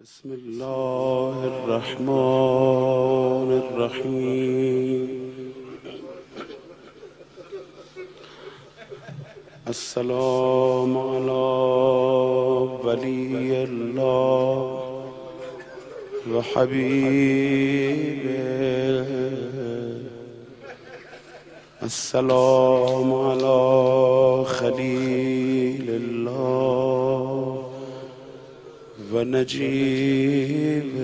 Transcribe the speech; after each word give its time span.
بسم 0.00 0.32
الله 0.32 1.36
الرحمن 1.44 3.50
الرحيم. 3.64 5.08
السلام 9.68 10.98
على 10.98 11.48
ولي 12.84 13.64
الله 13.68 14.56
وحبيبه. 16.32 17.50
السلام 21.82 23.14
على 23.14 24.44
خليل 24.44 24.89
ونجيبه 29.20 31.00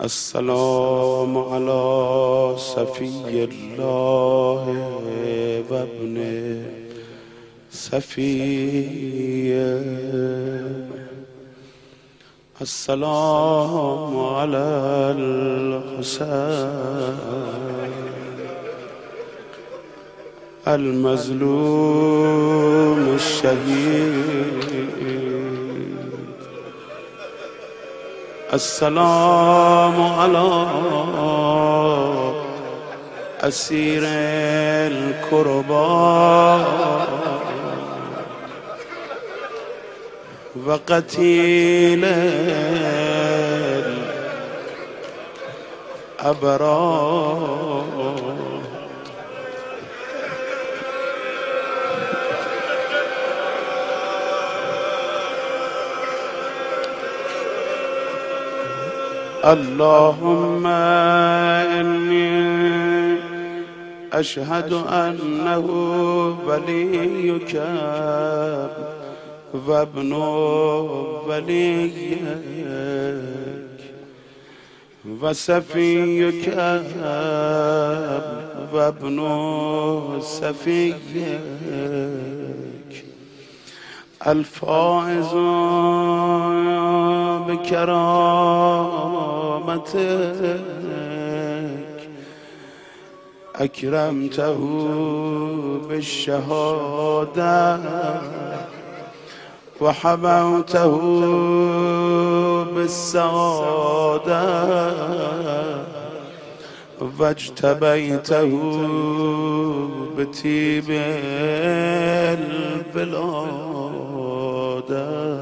السلام 0.00 1.38
على 1.38 2.54
صفي 2.58 3.44
الله 3.50 4.64
وابن 5.70 6.16
صفيه 7.70 8.76
السلام 12.60 14.18
على 14.18 14.66
الحسين 15.18 16.36
المظلوم 20.68 22.26
الشهيد. 23.14 24.56
السلام 28.52 30.02
على 30.02 30.66
أسير 33.40 34.02
الكرباء 34.92 36.66
وقتيل 40.66 42.04
الأبرار. 46.24 47.65
اللهم 59.46 60.66
إني 60.66 62.46
أشهد 64.12 64.72
أنه 64.72 65.66
وليك 66.46 67.62
وابن 69.66 70.12
وليك 71.28 72.18
وسفيك 75.22 76.48
وابن 78.72 79.18
سفيك 80.20 80.96
الفائز 84.26 85.32
به 87.46 87.56
اکرم 93.54 94.28
تهو 94.28 95.78
به 95.78 96.00
شهاده 96.00 97.78
و 99.80 99.92
حبوته 99.92 100.88
به 102.74 102.86
سعاده 102.86 104.42
و 107.18 107.22
اجتبیته 107.22 108.46
به 110.16 110.24
تیب 110.24 110.90
البلاده 112.94 115.35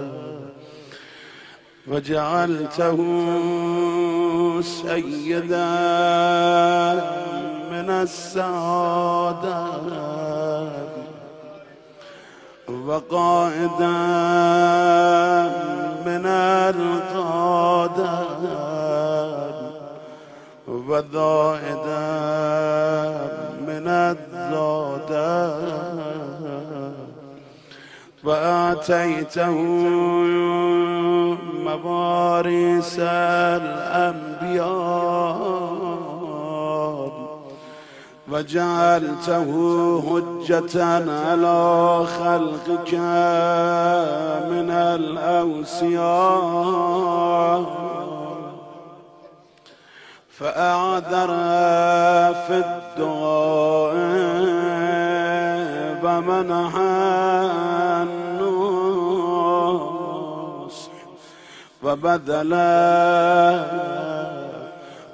وجعلته 1.89 2.97
سيدا 4.61 5.71
من 7.73 7.91
السعادة 7.91 9.65
وقائدا 12.87 13.93
من 16.07 16.27
القادة 16.27 18.25
وذائدا 20.69 22.05
من 23.69 23.89
الزادة 23.89 25.55
وآتيته 28.25 29.55
مواريث 31.85 32.97
الأنبياء 33.61 34.75
وجعلته 38.33 39.49
هجة 40.09 40.85
على 40.85 41.61
خلقك 42.19 42.95
من 44.51 44.71
الأوسياء. 44.71 46.25
فأعذر 50.39 51.31
في 52.47 52.57
الدعاء 52.65 53.95
ومنح 56.05 56.75
وبذل 61.95 62.55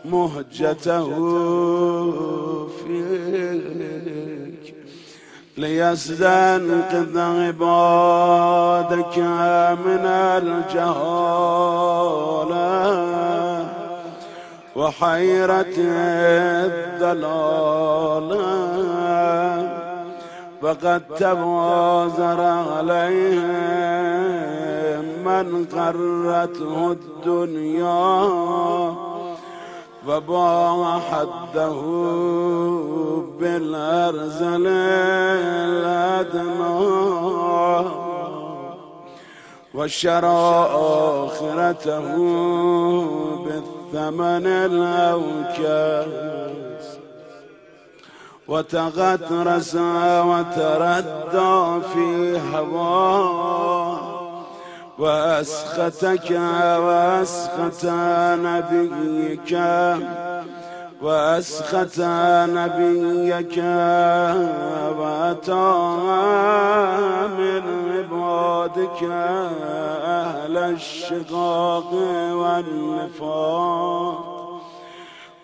مهجته 0.04 1.08
فيك 2.78 4.74
ليستنقذ 5.56 7.18
عبادك 7.18 9.18
من 9.86 10.04
الجهالة 10.40 11.00
وحيرة 14.76 15.76
الضلالة. 16.96 18.46
وقد 20.62 21.02
تبازر 21.18 22.40
عليهم 22.40 24.29
من 25.42 25.64
قرته 25.64 26.92
الدنيا 26.92 28.20
وباع 30.08 30.98
حده 30.98 31.80
بالأرزل 33.40 34.66
الأدنى 35.66 36.80
وشرى 39.74 40.68
آخرته 40.74 42.06
بالثمن 43.44 44.46
الأوكاس 44.70 46.20
وتغترس 48.48 49.74
وتردى 50.30 51.80
في 51.94 52.40
هواه 52.54 53.99
وأسختك 55.00 56.30
وأسخت 56.84 57.84
نبيك 58.44 59.52
وأسخت 61.02 62.00
نبيك 62.56 63.56
وأتى 64.98 65.70
من 67.38 67.62
عبادك 67.92 69.00
أهل 69.02 70.56
الشقاق 70.56 71.90
والنفاق 72.32 74.16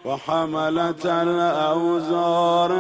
وحملة 0.05 1.05
الأوزار 1.05 2.70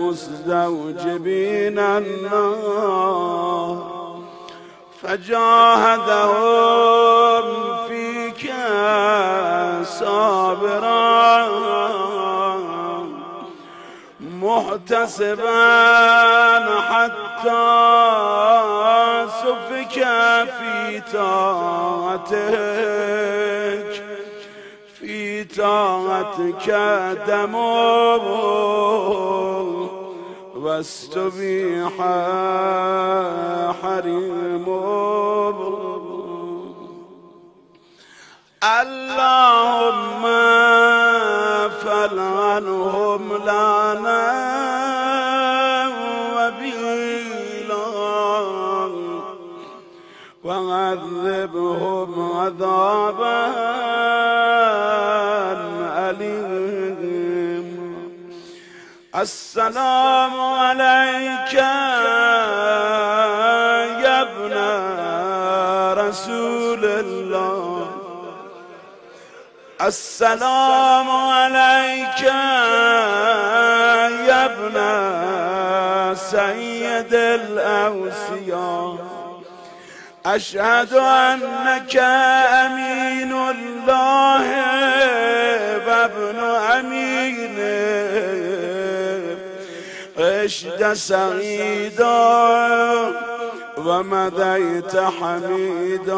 المستوجبين 0.00 1.78
النار. 1.78 3.10
فجاهدهم 5.02 6.36
فيك 7.88 8.52
صابرا 9.82 11.10
محتسبا 14.20 15.60
حتى 16.80 17.66
سفك 19.42 19.96
في 20.58 21.02
طاعتك. 21.12 22.60
في 25.00 25.44
طاعتك 25.44 26.66
دمه 27.26 28.16
واستبيح 30.62 31.92
حريم 33.82 34.66
اللهم 38.62 40.22
فلعنهم 41.70 43.22
لعنا 43.46 44.26
وبيلا 46.36 47.86
وعذبهم 50.44 52.10
عذابا 52.36 53.69
السلام 59.14 60.40
عليك 60.40 61.52
يا 64.04 64.22
ابن 64.22 64.54
رسول 65.98 66.84
الله. 66.84 67.90
السلام 69.82 71.10
عليك 71.10 72.22
يا 74.28 74.44
ابن 74.44 74.76
سيد 76.14 77.14
الأوسياء. 77.14 78.96
أشهد 80.26 80.94
أنك 80.94 81.96
أمين 81.96 83.32
الله. 83.32 84.79
عشت 90.50 90.82
سعيدا 90.92 92.10
ومضيت 93.78 94.96
حميدا 94.96 96.14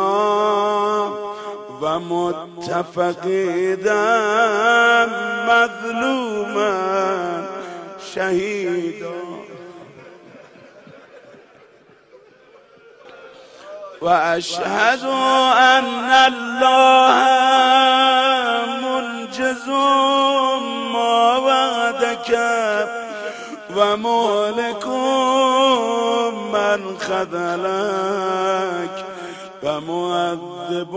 ومت 1.83 2.87
فقيدا 2.97 4.07
مظلوما 5.49 6.77
شهيدا. 8.15 9.23
وأشهد 14.01 15.05
أن 15.57 16.11
الله 16.33 17.19
منجز 18.83 19.69
ما 20.93 21.37
وعدك. 21.37 23.02
ومهلك 23.77 24.87
من 26.55 26.81
خذلك 26.99 28.97
ومؤذب 29.63 30.95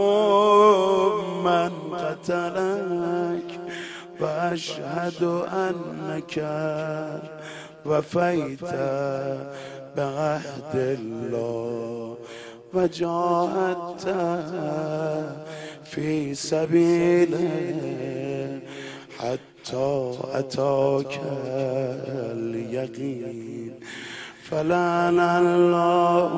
من 1.45 1.71
قتلك. 1.95 3.49
وأشهد 4.21 5.23
أنك 5.53 6.35
وفيت 7.85 8.63
بعهد 9.97 10.73
الله 10.75 12.17
وجاهدت 12.73 14.05
في 15.83 16.35
سبيله 16.35 17.39
حتى 19.19 19.54
أتاك 19.73 21.21
اليقين 22.31 23.79
فلان 24.49 25.19
الله 25.19 26.31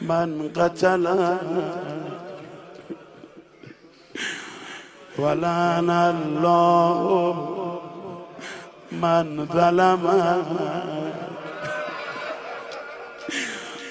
من 0.00 0.50
قتل 0.56 1.36
ولان 5.18 5.90
الله 5.90 7.34
من 8.92 9.46
ظلم 9.52 10.04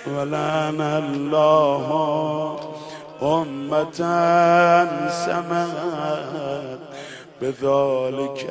ولان 0.07 0.81
الله 0.81 1.87
أمة 3.21 4.01
سمت 5.09 6.76
بذالک 7.41 8.47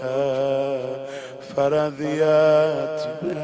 فرضیت 1.56 3.06
به 3.22 3.36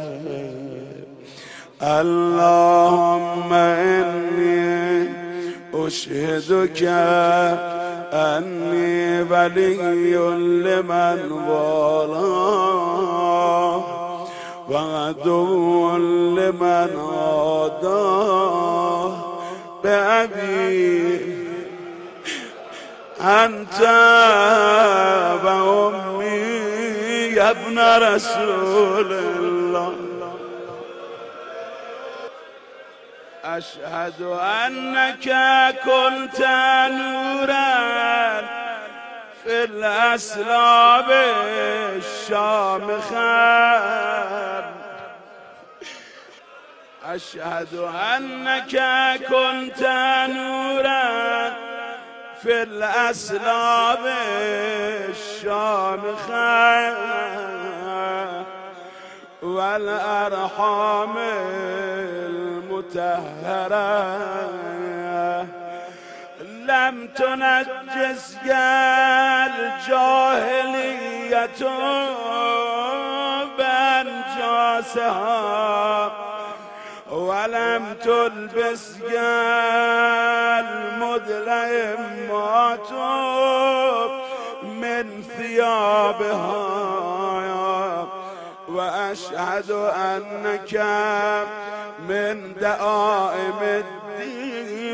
اللهم 1.80 3.52
انی 3.52 5.08
اشهدك 5.86 6.82
انی 8.12 9.20
ولی 9.22 10.14
لمن 10.62 11.18
والاه 11.48 12.72
و 14.68 14.76
لمن 16.36 16.90
آداه 17.56 19.14
به 19.82 20.18
انت 23.22 23.80
و 25.44 25.46
امی 25.46 27.38
ابن 27.38 27.78
رسول 27.78 29.12
الله. 29.12 29.94
اشهد 33.44 34.22
انك 34.22 35.26
كنت 35.84 36.41
نورا 36.91 38.41
في 39.44 39.64
الاسلاب 39.64 41.10
الشامخه 41.96 43.43
اشهد 47.05 47.74
أنك 48.14 48.76
كنت 49.29 49.82
نورا 50.29 51.71
في 52.43 52.63
الأسلاب 52.63 54.06
الشامخة 55.11 56.93
والأرحام 59.43 61.15
المتهرة 62.89 63.82
لم 66.43 67.08
تنجس 67.17 68.37
الجاهلية 69.46 71.03
بأنجاسها 74.93 75.32
ولم 77.12 77.94
تلبس 78.04 78.96
المذلمات 81.60 82.92
من 84.64 85.22
ثيابها 85.38 86.62
وأشهد 88.69 89.70
أنك 89.96 90.74
من 92.08 92.54
دائم 92.60 93.60
الدين 93.62 94.92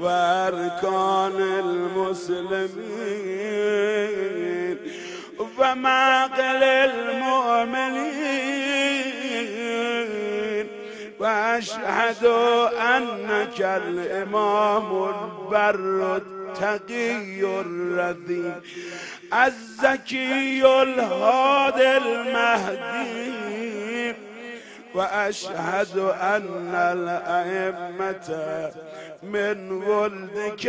وأركان 0.00 1.36
المسلمين 1.58 2.78
ومعقل 5.58 6.62
المؤمنين 6.64 8.08
وأشهد 11.20 12.24
أنك 12.96 13.60
الإمام 13.60 14.86
البر 15.04 16.16
التقي 16.16 17.40
الرذي 17.60 18.52
الزكي 19.34 20.82
الهادي 20.82 21.96
المهدي 21.96 23.28
وأشهد 24.94 25.98
أن 26.20 26.74
الأئمة 26.74 28.28
من 29.22 29.72
ولدك 29.72 30.64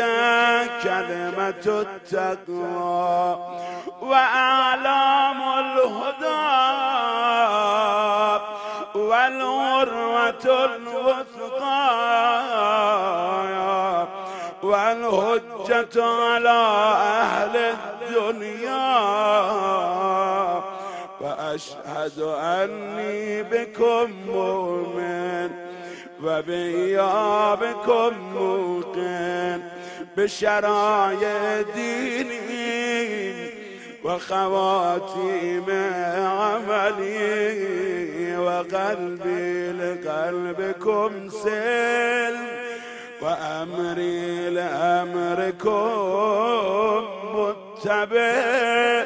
كلمة 0.84 1.66
التقوى 1.86 3.38
وأعلام 4.02 5.42
الهدى. 5.42 6.50
والغروة 9.30 10.46
الوثقى 10.66 11.90
والهجة 14.64 16.04
على 16.04 16.60
أهل 17.22 17.56
الدنيا. 17.56 18.90
وأشهد 21.22 22.20
أني 22.40 23.44
بكم 23.44 24.08
مؤمن 24.28 25.50
وبإيابكم 26.24 28.12
موقن 28.36 29.60
بشرايا 30.18 31.62
ديني 31.62 33.50
وخواتيم 34.04 35.66
عملي. 36.40 37.99
وقلبي 38.60 39.72
لقلبكم 39.72 41.30
سلم 41.30 42.48
وأمري 43.22 44.50
لأمركم 44.50 45.70
متبع 47.36 49.04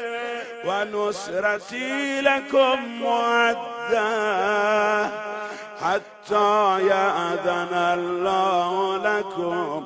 ونصرتي 0.65 2.21
لكم 2.21 2.79
مودة 3.01 4.09
حتى 5.81 6.79
يأذن 6.87 7.73
الله 7.73 8.97
لكم 8.97 9.83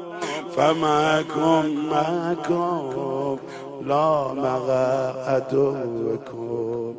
فماكم 0.58 1.90
معكم 1.92 3.38
لا 3.86 4.34
مغى 4.34 5.14
عدوكم 5.28 6.96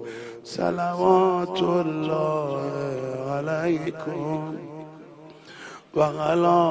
صلوات 0.57 1.62
الله 1.62 2.61
عليكم 3.31 4.57
و 5.97 6.00
غلا 6.02 6.64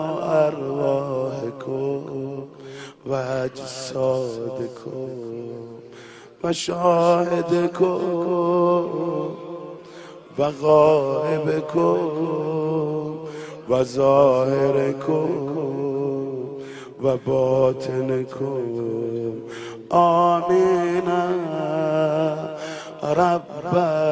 ارواح 0.48 1.40
کو 1.66 2.02
و 3.06 3.14
اجسادکم 3.14 5.10
و 6.44 6.54
شاهدکم 6.54 7.86
و 10.40 10.52
غائبکم 10.62 12.00
و 13.70 13.84
ظاهرکم 13.84 15.30
و 17.04 17.18
باطنکم. 17.18 18.62
آمین. 19.90 21.08
رب 23.04 23.47
Bye. 23.72 24.07